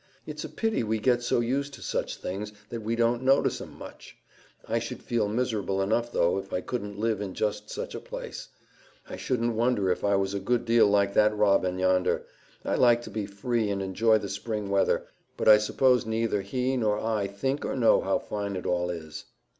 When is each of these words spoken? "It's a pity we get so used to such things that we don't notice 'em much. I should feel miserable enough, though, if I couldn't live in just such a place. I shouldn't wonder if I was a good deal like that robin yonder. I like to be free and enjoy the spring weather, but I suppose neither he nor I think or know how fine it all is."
"It's 0.25 0.43
a 0.43 0.49
pity 0.49 0.81
we 0.81 0.97
get 0.97 1.21
so 1.21 1.41
used 1.41 1.75
to 1.75 1.81
such 1.83 2.17
things 2.17 2.51
that 2.69 2.81
we 2.81 2.95
don't 2.95 3.21
notice 3.21 3.61
'em 3.61 3.77
much. 3.77 4.17
I 4.67 4.79
should 4.79 5.03
feel 5.03 5.27
miserable 5.27 5.79
enough, 5.79 6.11
though, 6.11 6.39
if 6.39 6.51
I 6.51 6.59
couldn't 6.61 6.97
live 6.97 7.21
in 7.21 7.35
just 7.35 7.69
such 7.69 7.93
a 7.93 7.99
place. 7.99 8.47
I 9.07 9.15
shouldn't 9.15 9.53
wonder 9.53 9.91
if 9.91 10.03
I 10.03 10.15
was 10.15 10.33
a 10.33 10.39
good 10.39 10.65
deal 10.65 10.87
like 10.87 11.13
that 11.13 11.37
robin 11.37 11.77
yonder. 11.77 12.23
I 12.65 12.73
like 12.73 13.03
to 13.03 13.11
be 13.11 13.27
free 13.27 13.69
and 13.69 13.79
enjoy 13.83 14.17
the 14.17 14.27
spring 14.27 14.71
weather, 14.71 15.05
but 15.37 15.47
I 15.47 15.59
suppose 15.59 16.03
neither 16.07 16.41
he 16.41 16.77
nor 16.77 16.99
I 16.99 17.27
think 17.27 17.63
or 17.63 17.75
know 17.75 18.01
how 18.01 18.17
fine 18.17 18.55
it 18.55 18.65
all 18.65 18.89
is." 18.89 19.25